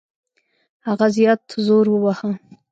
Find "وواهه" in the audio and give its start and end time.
1.89-2.31